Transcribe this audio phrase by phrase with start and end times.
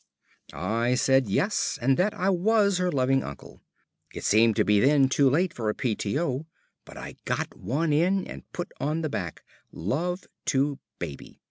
[0.51, 3.61] I said "Yes," and that I was her loving uncle.
[4.15, 6.47] It seemed to be then too late for a "P.T.O.,"
[6.85, 11.39] but I got one in and put on the back, "Love to Baby."